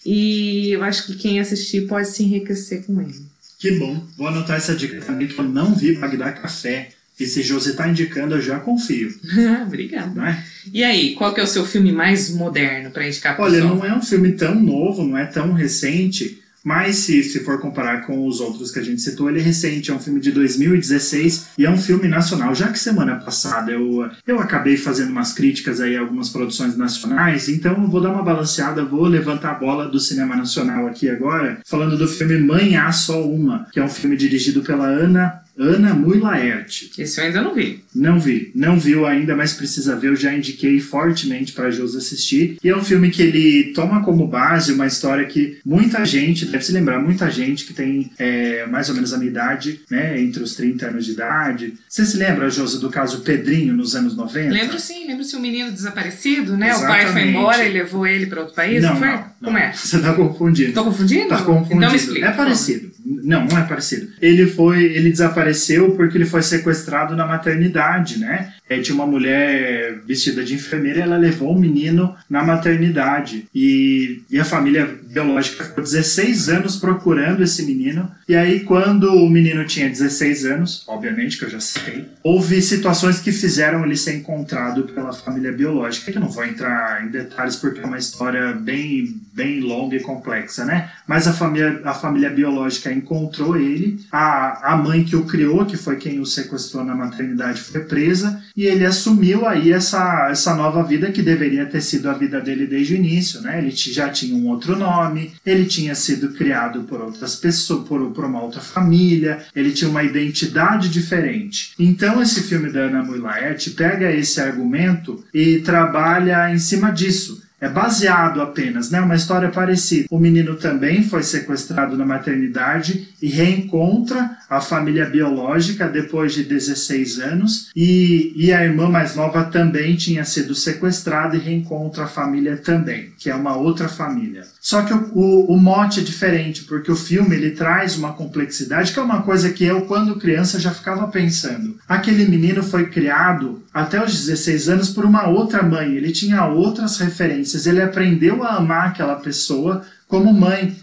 [0.05, 3.15] E eu acho que quem assistir pode se enriquecer com ele.
[3.59, 4.03] Que bom.
[4.17, 6.89] Vou anotar essa dica também, que eu não vi Bagdá Café.
[7.19, 9.13] E se José está indicando, eu já confio.
[9.67, 10.29] Obrigada.
[10.29, 10.43] É?
[10.73, 13.85] E aí, qual que é o seu filme mais moderno para indicar para Olha, não
[13.85, 18.27] é um filme tão novo, não é tão recente, mas se, se for comparar com
[18.27, 21.65] os outros que a gente citou, ele é recente, é um filme de 2016 e
[21.65, 22.53] é um filme nacional.
[22.53, 27.49] Já que semana passada eu, eu acabei fazendo umas críticas aí a algumas produções nacionais,
[27.49, 31.59] então eu vou dar uma balanceada, vou levantar a bola do cinema nacional aqui agora,
[31.65, 35.93] falando do filme Mãe Há Só Uma, que é um filme dirigido pela Ana Ana
[35.93, 36.91] Mui Laerte.
[36.97, 37.83] Esse eu ainda não vi.
[37.93, 40.07] Não vi, não viu ainda, mas precisa ver.
[40.07, 42.57] Eu já indiquei fortemente para a Josi assistir.
[42.63, 46.63] E é um filme que ele toma como base uma história que muita gente, deve
[46.63, 50.41] se lembrar, muita gente que tem é, mais ou menos a minha idade, né, entre
[50.43, 51.73] os 30 anos de idade.
[51.87, 54.51] Você se lembra, Josi, do caso Pedrinho nos anos 90?
[54.51, 56.69] Lembro sim, lembro se o um menino desaparecido, né?
[56.69, 56.85] Exatamente.
[56.85, 59.07] O pai foi embora e levou ele para outro país, não, não foi?
[59.07, 59.73] Não, Como é?
[59.73, 60.69] Você está confundindo.
[60.69, 61.29] Estou confundindo?
[61.29, 61.77] Tá confundindo.
[61.77, 62.27] Então me explica.
[62.27, 62.90] É parecido.
[63.23, 64.09] Não, não é parecido.
[64.21, 68.53] Ele foi, ele desapareceu porque ele foi sequestrado na maternidade, né?
[68.71, 73.45] É, uma mulher vestida de enfermeira ela levou um menino na maternidade.
[73.53, 78.09] E, e a família biológica ficou 16 anos procurando esse menino.
[78.27, 83.19] E aí, quando o menino tinha 16 anos, obviamente que eu já citei, houve situações
[83.19, 86.11] que fizeram ele ser encontrado pela família biológica.
[86.11, 90.63] Eu não vou entrar em detalhes porque é uma história bem, bem longa e complexa,
[90.63, 90.89] né?
[91.05, 95.75] Mas a família, a família biológica encontrou ele, a, a mãe que o criou, que
[95.75, 100.83] foi quem o sequestrou na maternidade, foi presa e ele assumiu aí essa, essa nova
[100.83, 103.57] vida que deveria ter sido a vida dele desde o início, né?
[103.57, 108.23] Ele já tinha um outro nome, ele tinha sido criado por outras pessoas, por, por
[108.23, 111.73] uma outra família, ele tinha uma identidade diferente.
[111.79, 117.41] Então esse filme da Ana Mui Laerte pega esse argumento e trabalha em cima disso
[117.61, 118.99] é baseado apenas, né?
[118.99, 120.07] Uma história parecida.
[120.09, 127.19] O menino também foi sequestrado na maternidade e reencontra a família biológica depois de 16
[127.21, 132.57] anos e, e a irmã mais nova também tinha sido sequestrada e reencontra a família
[132.57, 134.43] também, que é uma outra família.
[134.59, 138.91] Só que o, o, o mote é diferente, porque o filme ele traz uma complexidade
[138.91, 141.77] que é uma coisa que eu, quando criança, já ficava pensando.
[141.87, 146.97] Aquele menino foi criado até os 16 anos por uma outra mãe, ele tinha outras
[146.97, 150.75] referências, ele aprendeu a amar aquela pessoa como mãe.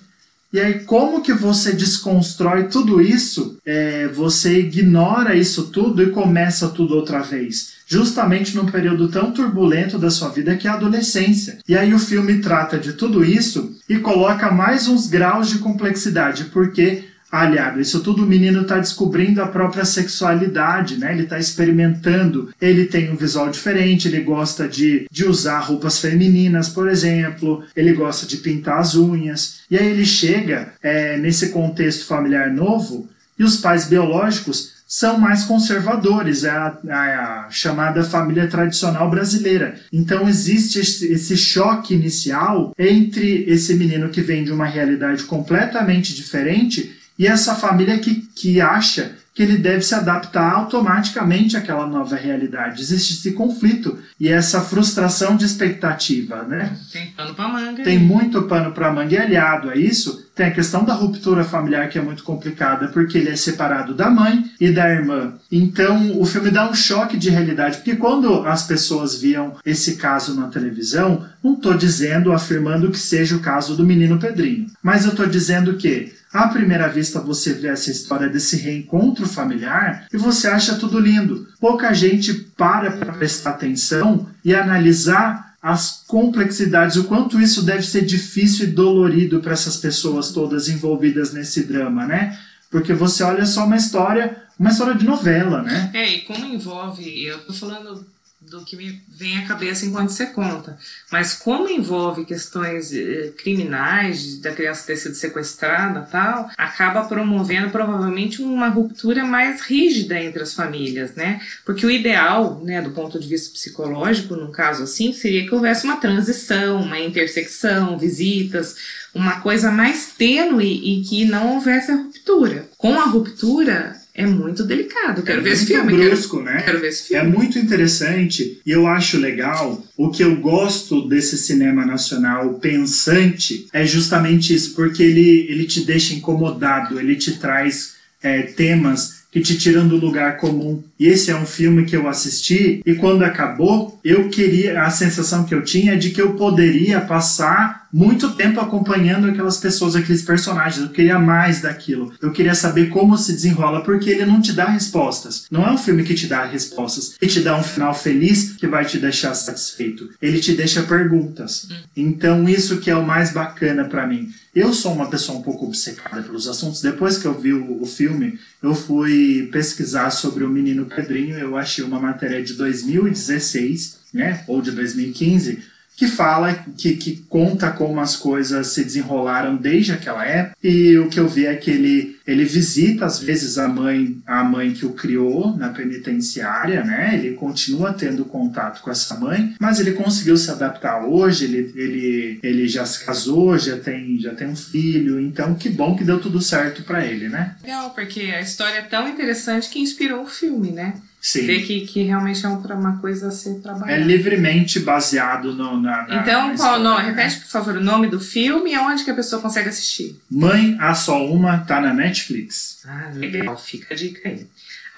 [0.50, 3.58] E aí, como que você desconstrói tudo isso?
[3.66, 7.74] É, você ignora isso tudo e começa tudo outra vez.
[7.86, 11.58] Justamente num período tão turbulento da sua vida que é a adolescência.
[11.68, 16.44] E aí o filme trata de tudo isso e coloca mais uns graus de complexidade,
[16.44, 17.80] porque aliado.
[17.80, 21.12] Isso tudo o menino está descobrindo a própria sexualidade, né?
[21.12, 22.50] Ele está experimentando.
[22.60, 27.62] Ele tem um visual diferente, ele gosta de, de usar roupas femininas, por exemplo.
[27.76, 29.60] Ele gosta de pintar as unhas.
[29.70, 35.44] E aí ele chega é, nesse contexto familiar novo e os pais biológicos são mais
[35.44, 39.74] conservadores, é a, é a, chamada família tradicional brasileira.
[39.92, 46.14] Então existe esse, esse, choque inicial entre esse menino que vem de uma realidade completamente
[46.14, 52.16] diferente e essa família que, que acha que ele deve se adaptar automaticamente àquela nova
[52.16, 52.82] realidade.
[52.82, 56.76] Existe esse conflito e essa frustração de expectativa, né?
[56.92, 57.84] Tem pano para manga.
[57.84, 61.88] Tem muito pano para manga e aliado a isso, tem a questão da ruptura familiar
[61.88, 65.34] que é muito complicada, porque ele é separado da mãe e da irmã.
[65.52, 70.34] Então, o filme dá um choque de realidade, porque quando as pessoas viam esse caso
[70.34, 75.12] na televisão, não estou dizendo, afirmando que seja o caso do menino Pedrinho, mas eu
[75.12, 80.48] estou dizendo que à primeira vista você vê essa história desse reencontro familiar e você
[80.48, 81.46] acha tudo lindo.
[81.60, 88.04] Pouca gente para para prestar atenção e analisar as complexidades, o quanto isso deve ser
[88.04, 92.38] difícil e dolorido para essas pessoas todas envolvidas nesse drama, né?
[92.70, 95.90] Porque você olha só uma história, uma história de novela, né?
[95.94, 98.06] É, e como envolve, eu tô falando
[98.40, 100.78] do que me vem à cabeça enquanto você conta.
[101.10, 108.40] Mas como envolve questões eh, criminais, da criança ter sido sequestrada tal, acaba promovendo provavelmente
[108.40, 111.40] uma ruptura mais rígida entre as famílias, né?
[111.64, 115.84] Porque o ideal, né, do ponto de vista psicológico, num caso assim, seria que houvesse
[115.84, 118.76] uma transição, uma intersecção, visitas,
[119.12, 122.68] uma coisa mais tênue e que não houvesse a ruptura.
[122.78, 125.22] Com a ruptura, é muito delicado.
[125.22, 125.96] Quero é ver esse filme.
[125.96, 126.62] Brusco, quero, né?
[126.62, 127.24] quero ver esse filme.
[127.24, 129.80] É muito interessante e eu acho legal.
[129.96, 135.84] O que eu gosto desse cinema nacional pensante é justamente isso, porque ele, ele te
[135.84, 140.82] deixa incomodado, ele te traz é, temas que te tiram do lugar comum.
[140.98, 145.44] E esse é um filme que eu assisti e quando acabou, eu queria a sensação
[145.44, 150.22] que eu tinha é de que eu poderia passar muito tempo acompanhando aquelas pessoas, aqueles
[150.22, 150.84] personagens.
[150.84, 152.12] Eu queria mais daquilo.
[152.20, 155.46] Eu queria saber como se desenrola, porque ele não te dá respostas.
[155.50, 158.66] Não é um filme que te dá respostas, que te dá um final feliz que
[158.66, 160.10] vai te deixar satisfeito.
[160.20, 161.68] Ele te deixa perguntas.
[161.96, 164.28] Então, isso que é o mais bacana para mim.
[164.54, 166.82] Eu sou uma pessoa um pouco obcecada pelos assuntos.
[166.82, 171.38] Depois que eu vi o, o, filme, eu fui pesquisar sobre o menino Pedrinho.
[171.38, 177.72] Eu achei uma matéria de 2016, né, ou de 2015 que fala, que, que conta
[177.72, 180.56] como as coisas se desenrolaram desde aquela época.
[180.62, 184.44] E o que eu vi é que ele, ele visita às vezes a mãe, a
[184.44, 187.14] mãe que o criou na penitenciária, né?
[187.14, 192.38] Ele continua tendo contato com essa mãe, mas ele conseguiu se adaptar hoje, ele, ele,
[192.44, 196.20] ele já se casou, já tem, já tem um filho, então que bom que deu
[196.20, 197.56] tudo certo para ele, né?
[197.60, 200.94] Legal, porque a história é tão interessante que inspirou o filme, né?
[201.20, 201.46] Sim.
[201.46, 203.92] Ver que, que realmente é uma coisa a ser trabalhada.
[203.92, 207.02] É livremente baseado no, na, na Então, qual nome?
[207.02, 207.08] né?
[207.10, 210.18] Repete, por favor, o nome do filme e aonde que a pessoa consegue assistir.
[210.30, 212.78] Mãe Há Só Uma tá na Netflix.
[212.86, 213.58] Ah, legal.
[213.58, 214.46] Fica a dica aí.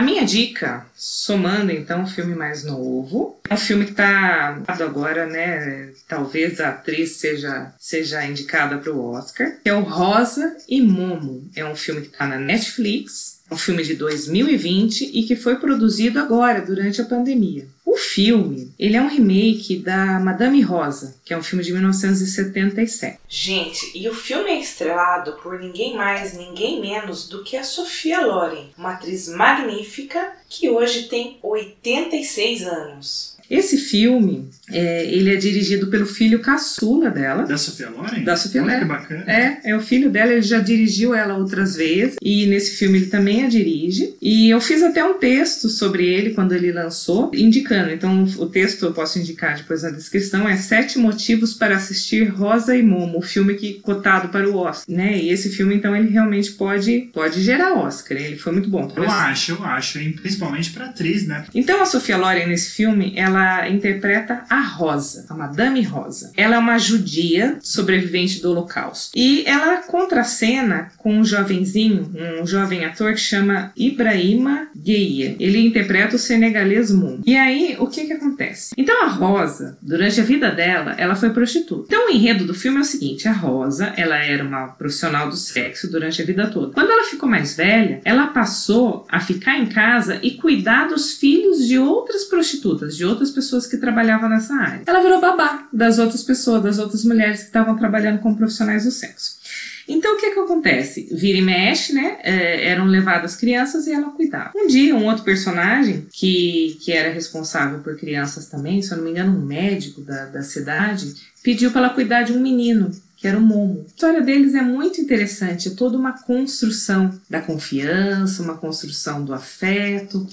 [0.01, 5.27] A minha dica, somando então o filme mais novo, é um filme que está agora,
[5.27, 5.91] né?
[6.09, 11.47] Talvez a atriz seja, seja indicada para o Oscar, que é o Rosa e Momo.
[11.55, 16.19] É um filme que está na Netflix, um filme de 2020 e que foi produzido
[16.19, 17.67] agora, durante a pandemia.
[17.85, 23.19] O filme, ele é um remake da Madame Rosa, que é um filme de 1977.
[23.29, 28.25] Gente, e o filme é estrelado por ninguém mais, ninguém menos do que a Sofia
[28.25, 33.40] Loren, uma atriz magnífica que hoje tem 86 anos.
[33.51, 37.43] Esse filme, é, ele é dirigido pelo filho caçula dela.
[37.43, 38.23] Da Sofia Loren?
[38.23, 38.79] Da Sofia Loren.
[38.79, 39.25] que bacana.
[39.27, 43.07] É, é o filho dela, ele já dirigiu ela outras vezes e nesse filme ele
[43.07, 44.15] também a dirige.
[44.23, 47.91] E eu fiz até um texto sobre ele quando ele lançou, indicando.
[47.91, 52.77] Então o texto eu posso indicar depois na descrição é Sete Motivos para Assistir Rosa
[52.77, 55.19] e Momo, o filme que cotado para o Oscar, né?
[55.19, 58.93] E esse filme então ele realmente pode pode gerar Oscar, ele foi muito bom.
[58.95, 60.13] Eu acho, eu acho, hein?
[60.13, 61.45] principalmente pra atriz, né?
[61.55, 66.33] Então a Sofia Loren nesse filme, ela interpreta a Rosa, a Madame Rosa.
[66.37, 69.13] Ela é uma judia sobrevivente do Holocausto.
[69.17, 75.37] E ela contracena com um jovenzinho, um jovem ator que chama Ibrahima Gueye.
[75.39, 77.21] Ele interpreta o senegalês Moon.
[77.27, 78.75] E aí, o que que acontece?
[78.77, 81.85] Então a Rosa, durante a vida dela, ela foi prostituta.
[81.87, 85.37] Então o enredo do filme é o seguinte, a Rosa, ela era uma profissional do
[85.37, 86.73] sexo durante a vida toda.
[86.73, 91.67] Quando ela ficou mais velha, ela passou a ficar em casa e cuidar dos filhos
[91.67, 94.83] de outras prostitutas, de outras pessoas que trabalhavam nessa área.
[94.87, 98.91] Ela virou babá das outras pessoas, das outras mulheres que estavam trabalhando como profissionais do
[98.91, 99.41] sexo.
[99.89, 101.09] Então, o que que acontece?
[101.11, 102.19] Vira e mexe, né?
[102.23, 104.53] É, eram levadas crianças e ela cuidava.
[104.55, 109.05] Um dia, um outro personagem que, que era responsável por crianças também, se eu não
[109.05, 111.13] me engano, um médico da, da cidade,
[111.43, 112.91] pediu para ela cuidar de um menino
[113.21, 113.85] que era o Momo.
[113.85, 119.35] A história deles é muito interessante, é toda uma construção da confiança, uma construção do
[119.35, 120.27] afeto.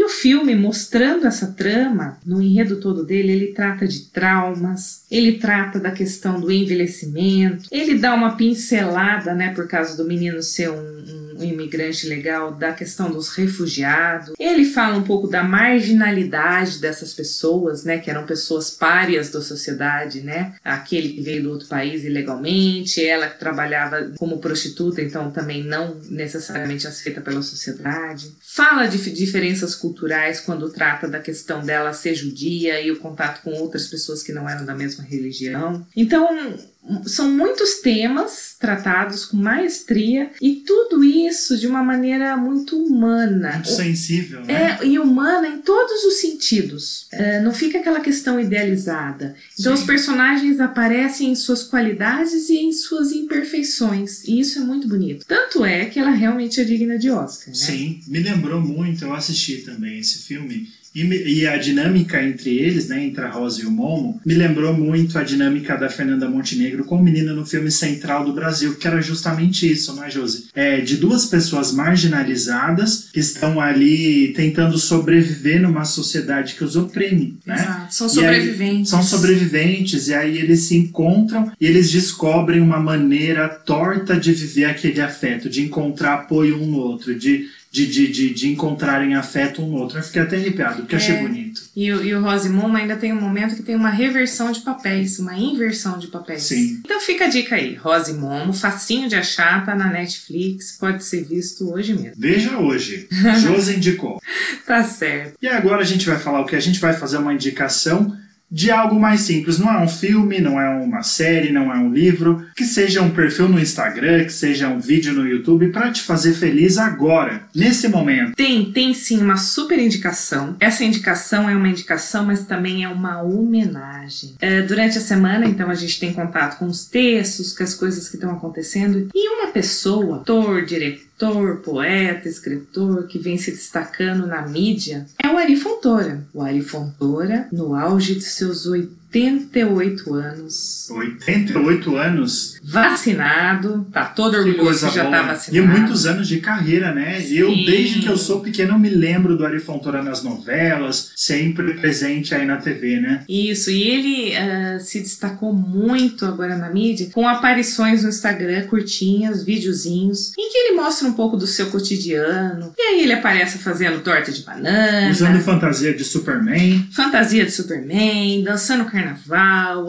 [0.00, 5.32] E o filme, mostrando essa trama, no enredo todo dele, ele trata de traumas, ele
[5.32, 10.70] trata da questão do envelhecimento, ele dá uma pincelada, né, por causa do menino ser
[10.70, 14.34] um, um imigrante legal, da questão dos refugiados.
[14.38, 20.20] Ele fala um pouco da marginalidade dessas pessoas, né, que eram pessoas párias da sociedade,
[20.20, 25.62] né, aquele que veio do outro país ilegalmente, ela que trabalhava como prostituta, então também
[25.62, 28.32] não necessariamente aceita pela sociedade.
[28.40, 33.52] Fala de diferenças culturais quando trata da questão dela ser judia e o contato com
[33.52, 35.86] outras pessoas que não eram da mesma religião.
[35.96, 36.54] Então,
[37.04, 43.52] são muitos temas tratados com maestria e tudo isso de uma maneira muito humana.
[43.54, 44.78] Muito sensível, né?
[44.80, 47.06] É, e humana em todos os sentidos.
[47.12, 49.36] É, não fica aquela questão idealizada.
[49.58, 49.82] Então, Sim.
[49.82, 54.24] os personagens aparecem em suas qualidades e em suas imperfeições.
[54.24, 55.24] E isso é muito bonito.
[55.26, 57.54] Tanto é que ela realmente é digna de Oscar, né?
[57.54, 60.68] Sim, me lembrou muito, eu assisti também esse filme.
[60.94, 64.74] E, e a dinâmica entre eles, né, entre a Rosa e o Momo, me lembrou
[64.74, 68.86] muito a dinâmica da Fernanda Montenegro com o menino no filme Central do Brasil, que
[68.86, 70.48] era justamente isso, não é, Josi?
[70.54, 77.38] É, de duas pessoas marginalizadas que estão ali tentando sobreviver numa sociedade que os oprime,
[77.46, 77.54] né?
[77.54, 77.94] Exato.
[77.94, 78.90] São E aí, sobreviventes.
[78.90, 84.64] São sobreviventes, e aí eles se encontram e eles descobrem uma maneira torta de viver
[84.64, 89.62] aquele afeto, de encontrar apoio um no outro, de, de, de, de, de encontrarem afeto
[89.62, 89.98] um no outro.
[89.98, 90.98] Eu fiquei até arrepiado, porque É.
[90.98, 91.62] achei bonito.
[91.76, 95.18] E, o- e o Rosimum ainda tem um momento que tem uma reversão de papéis,
[95.20, 96.42] uma inversão de papéis.
[96.42, 96.80] Sim.
[96.84, 97.74] Então fica a dica aí.
[97.76, 102.14] Rosimomo, facinho de achar, tá na Netflix, pode ser visto hoje mesmo.
[102.18, 103.06] Veja hoje.
[103.40, 104.20] Josi indicou.
[104.66, 105.34] Tá certo.
[105.40, 106.56] E agora a gente vai falar o que?
[106.56, 108.16] A gente vai fazer uma indicação
[108.50, 109.58] de algo mais simples.
[109.58, 112.46] Não é um filme, não é uma série, não é um livro.
[112.56, 116.32] Que seja um perfil no Instagram, que seja um vídeo no YouTube para te fazer
[116.34, 118.34] feliz agora, nesse momento.
[118.34, 120.56] Tem, tem sim uma super indicação.
[120.58, 124.34] Essa indicação é uma indicação, mas também é uma homenagem.
[124.40, 128.08] É, durante a semana, então, a gente tem contato com os textos, com as coisas
[128.08, 129.08] que estão acontecendo.
[129.14, 135.28] E uma pessoa, ator, diretor, ator, poeta, escritor que vem se destacando na mídia é
[135.28, 136.24] o Ari Fontoura.
[136.32, 138.64] O Ari Fontoura, no auge de seus
[139.12, 140.88] 88 anos.
[140.90, 142.60] 88 anos?
[142.62, 145.56] Vacinado, tá todo orgulhoso que, já tá vacinado.
[145.56, 147.20] E muitos anos de carreira, né?
[147.20, 147.34] Sim.
[147.34, 152.34] Eu, desde que eu sou pequeno, me lembro do Ari Fontoura nas novelas, sempre presente
[152.34, 153.24] aí na TV, né?
[153.28, 159.42] Isso, e ele uh, se destacou muito agora na mídia com aparições no Instagram, curtinhas,
[159.44, 162.72] videozinhos, em que ele mostra um pouco do seu cotidiano.
[162.78, 165.10] E aí ele aparece fazendo torta de banana.
[165.10, 166.88] Usando fantasia de Superman.
[166.92, 168.99] Fantasia de Superman, dançando carnaval,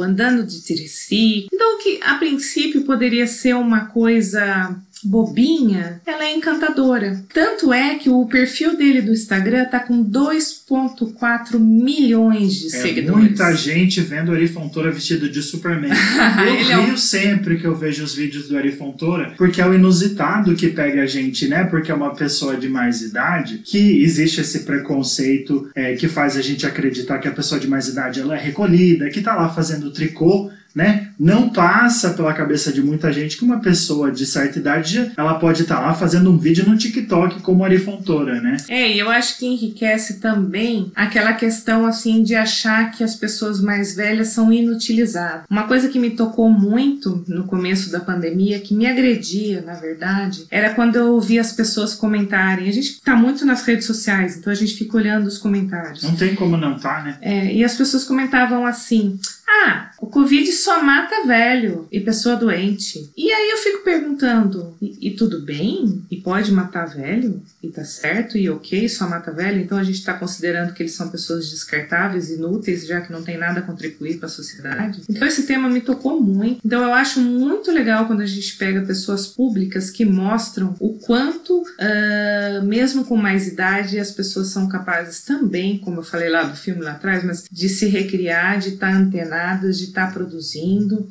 [0.01, 1.49] andando de triciclo.
[1.53, 7.23] Então, que a princípio poderia ser uma coisa bobinha, ela é encantadora.
[7.33, 13.19] Tanto é que o perfil dele do Instagram tá com 2.4 milhões de é seguidores.
[13.19, 15.91] Muita gente vendo o Ari Fontoura vestido de Superman.
[16.45, 16.97] eu rio é um...
[16.97, 21.03] sempre que eu vejo os vídeos do Ari Fontoura, porque é o inusitado que pega
[21.03, 21.63] a gente, né?
[21.63, 26.41] Porque é uma pessoa de mais idade, que existe esse preconceito é, que faz a
[26.41, 29.91] gente acreditar que a pessoa de mais idade ela é recolhida, que tá lá fazendo
[29.91, 31.09] tricô né?
[31.19, 35.63] Não passa pela cabeça de muita gente que uma pessoa de certa idade ela pode
[35.63, 38.57] estar tá lá fazendo um vídeo no TikTok como Ari Fontoura, né?
[38.69, 43.61] É, e eu acho que enriquece também aquela questão assim de achar que as pessoas
[43.61, 45.43] mais velhas são inutilizadas.
[45.49, 50.45] Uma coisa que me tocou muito no começo da pandemia, que me agredia, na verdade,
[50.49, 52.67] era quando eu ouvia as pessoas comentarem.
[52.67, 56.03] A gente tá muito nas redes sociais, então a gente fica olhando os comentários.
[56.03, 57.17] Não tem como não tá, né?
[57.21, 63.11] É, e as pessoas comentavam assim: ah, o Covid só mata velho e pessoa doente.
[63.15, 66.03] E aí eu fico perguntando: e, e, tudo bem?
[66.09, 67.39] E pode matar velho?
[67.63, 68.37] E tá certo?
[68.37, 69.61] E ok, só mata velho?
[69.61, 73.37] Então a gente tá considerando que eles são pessoas descartáveis, inúteis, já que não tem
[73.37, 75.01] nada a contribuir para a sociedade?
[75.07, 76.59] Então esse tema me tocou muito.
[76.65, 81.61] Então eu acho muito legal quando a gente pega pessoas públicas que mostram o quanto,
[81.61, 86.55] uh, mesmo com mais idade, as pessoas são capazes também, como eu falei lá do
[86.55, 91.07] filme lá atrás, mas de se recriar, de estar tá antenado de estar tá produzindo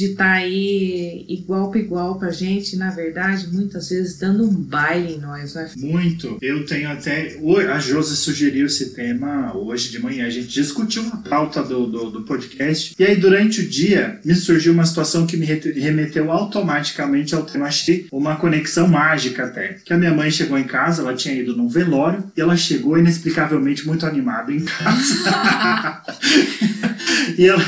[0.00, 4.54] de estar tá aí igual para igual para gente, na verdade, muitas vezes dando um
[4.54, 5.70] baile em nós, né?
[5.76, 6.38] Muito.
[6.40, 7.36] Eu tenho até.
[7.70, 10.26] A Josi sugeriu esse tema hoje de manhã.
[10.26, 12.94] A gente discutiu uma pauta do, do, do, podcast.
[12.98, 17.66] E aí, durante o dia, me surgiu uma situação que me remeteu automaticamente ao tema.
[17.66, 19.76] Achei uma conexão mágica até.
[19.84, 22.98] Que a minha mãe chegou em casa, ela tinha ido num velório e ela chegou
[22.98, 26.04] inexplicavelmente muito animada em casa.
[27.36, 27.62] e, ela,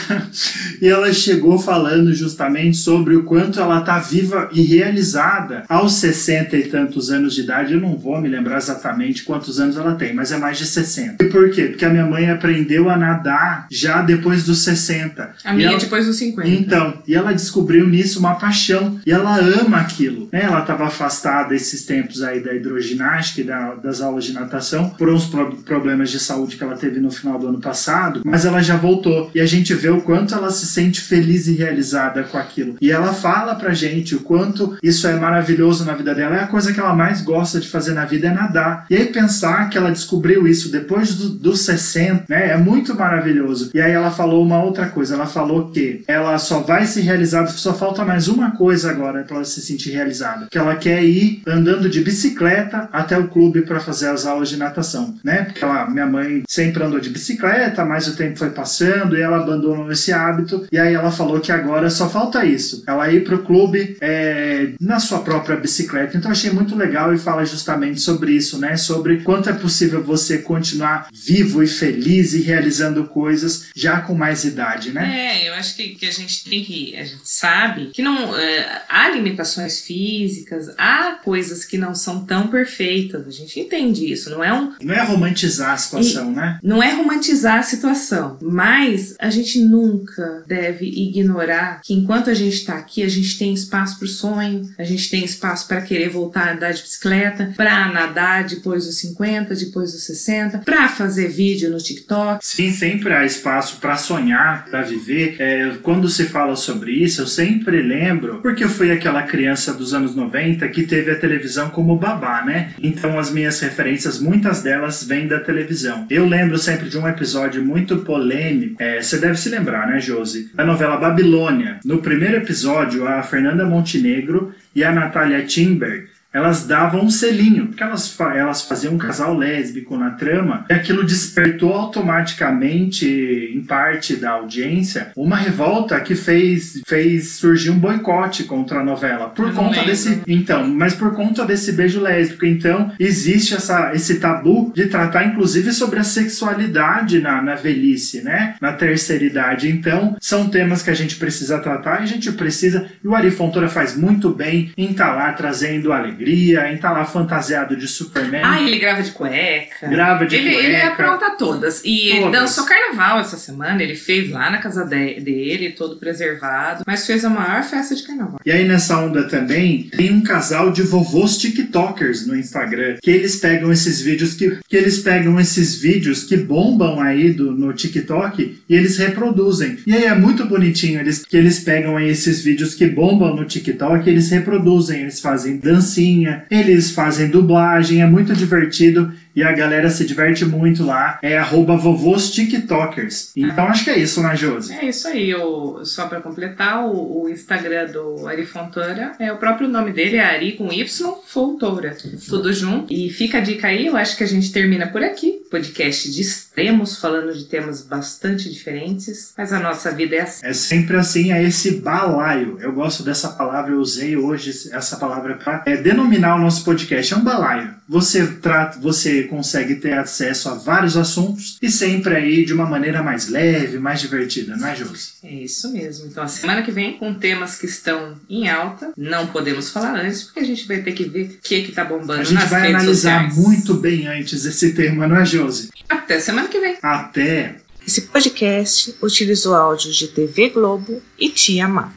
[0.81, 6.57] e ela chegou falando justamente sobre o quanto ela está viva e realizada aos 60
[6.57, 7.75] e tantos anos de idade.
[7.75, 11.25] Eu não vou me lembrar exatamente quantos anos ela tem, mas é mais de 60.
[11.25, 11.65] E por quê?
[11.65, 15.35] Porque a minha mãe aprendeu a nadar já depois dos 60.
[15.45, 15.79] A minha ela...
[15.79, 16.49] depois dos 50.
[16.49, 19.01] Então, e ela descobriu nisso uma paixão.
[19.05, 20.29] E ela ama aquilo.
[20.33, 20.43] Né?
[20.43, 25.09] Ela estava afastada esses tempos aí da hidroginástica e da, das aulas de natação por
[25.09, 28.63] uns pro problemas de saúde que ela teve no final do ano passado, mas ela
[28.63, 29.31] já voltou.
[29.35, 32.77] E a gente vê o quanto ela se sente feliz e realizada com aquilo.
[32.81, 36.37] E ela fala pra gente o quanto isso é maravilhoso na vida dela.
[36.37, 38.87] É a coisa que ela mais gosta de fazer na vida é nadar.
[38.91, 42.51] E aí pensar que ela descobriu isso depois dos do 60, né?
[42.51, 43.71] É muito maravilhoso.
[43.75, 45.15] E aí ela falou uma outra coisa.
[45.15, 49.37] Ela falou que ela só vai se realizar, só falta mais uma coisa agora para
[49.37, 50.47] ela se sentir realizada.
[50.51, 54.57] Que ela quer ir andando de bicicleta até o clube para fazer as aulas de
[54.57, 55.45] natação, né?
[55.45, 59.39] Porque ela, minha mãe sempre andou de bicicleta, mas o tempo foi passando e ela
[59.39, 60.67] abandonou esse hábito.
[60.71, 62.83] E aí ela falou que agora só falta isso.
[62.87, 66.17] Ela ir pro clube é, na sua própria bicicleta.
[66.17, 68.77] Então achei muito legal e fala justamente sobre isso, né?
[68.77, 74.45] Sobre quanto é possível você continuar vivo e feliz e realizando coisas já com mais
[74.45, 75.43] idade, né?
[75.43, 76.97] É, eu acho que, que a gente tem que.
[76.97, 78.37] A gente sabe que não.
[78.37, 83.27] É, há limitações físicas, há coisas que não são tão perfeitas.
[83.27, 84.31] A gente entende isso.
[84.31, 84.73] Não é um.
[84.81, 86.59] Não é romantizar a situação, e, né?
[86.63, 88.39] Não é romantizar a situação.
[88.41, 93.53] Mas a gente nunca deve ignorar que enquanto a gente está aqui, a gente tem
[93.53, 97.53] espaço para o sonho, a gente tem espaço para querer voltar a andar de bicicleta,
[97.57, 102.45] para nadar depois dos 50, depois dos 60, para fazer vídeo no TikTok.
[102.45, 105.37] Sim, sempre há espaço para sonhar, para viver.
[105.39, 109.93] É, quando se fala sobre isso, eu sempre lembro, porque eu fui aquela criança dos
[109.95, 112.75] anos 90 que teve a televisão como babá, né?
[112.83, 116.07] Então as minhas referências, muitas delas vêm da televisão.
[116.11, 120.51] Eu lembro sempre de um episódio muito polêmico, é, você deve se lembrar, né, Josi?
[120.55, 121.72] Da novela Babilônia.
[121.85, 127.83] No primeiro episódio, a Fernanda Montenegro e a Natália Timber elas davam um selinho, porque
[127.83, 133.07] elas, elas faziam um casal lésbico na trama, e aquilo despertou automaticamente,
[133.55, 139.29] em parte da audiência, uma revolta que fez, fez surgir um boicote contra a novela.
[139.29, 140.23] Por Eu conta desse.
[140.27, 142.47] Então, mas por conta desse beijo lésbico.
[142.47, 148.55] Então, existe essa, esse tabu de tratar, inclusive, sobre a sexualidade na, na velhice, né?
[148.61, 149.69] Na terceira idade.
[149.69, 152.87] Então, são temas que a gente precisa tratar e a gente precisa.
[153.03, 156.79] E o Ari Fontoura faz muito bem em estar tá lá trazendo alegria alegria, em
[156.79, 158.43] tá lá fantasiado de Superman.
[158.45, 159.89] Ah, ele grava de cueca.
[159.89, 160.67] Grava de ele, cueca.
[160.69, 161.83] Ele apronta todas.
[161.85, 162.23] E Todas.
[162.23, 167.07] ele dançou carnaval essa semana, ele fez lá na casa de- dele, todo preservado, mas
[167.07, 168.41] fez a maior festa de carnaval.
[168.45, 173.37] E aí nessa onda também tem um casal de vovôs TikTokers no Instagram, que eles
[173.37, 178.63] pegam esses vídeos que, que eles pegam esses vídeos que bombam aí do, no TikTok
[178.69, 179.79] e eles reproduzem.
[179.87, 183.45] E aí é muito bonitinho eles que eles pegam aí esses vídeos que bombam no
[183.45, 186.12] TikTok, e eles reproduzem, eles fazem dancinha,
[186.51, 191.19] eles fazem dublagem, é muito divertido e a galera se diverte muito lá.
[191.23, 193.33] É arroba vovôs TikTokers.
[193.37, 194.75] Então acho que é isso, né, Josi?
[194.75, 199.37] É isso aí, o, só pra completar, o, o Instagram do Ari Fontoura é o
[199.37, 200.87] próprio nome dele, é Ari com Y
[201.27, 201.97] Fontoura.
[202.29, 202.93] Tudo junto.
[202.93, 205.43] E fica a dica aí, eu acho que a gente termina por aqui.
[205.51, 210.47] Podcast de extremos, falando de temas bastante diferentes, mas a nossa vida é assim.
[210.47, 212.59] É sempre assim, é esse balaio.
[212.61, 217.13] Eu gosto dessa palavra, eu usei hoje essa palavra para denominar o nosso podcast.
[217.13, 217.75] É um balaio.
[217.89, 223.03] Você trata, você consegue ter acesso a vários assuntos e sempre aí de uma maneira
[223.03, 225.13] mais leve, mais divertida, não é, Josi?
[225.23, 226.07] É isso mesmo.
[226.07, 230.23] Então, a semana que vem, com temas que estão em alta, não podemos falar antes,
[230.25, 232.51] porque a gente vai ter que ver o que que tá bombando A gente nas
[232.51, 233.37] vai redes analisar sociais.
[233.47, 235.71] muito bem antes esse tema, não é, Josi?
[235.89, 236.77] Até semana que vem.
[236.83, 237.57] Até!
[237.87, 241.91] Esse podcast utilizou áudios de TV Globo e Tia Má.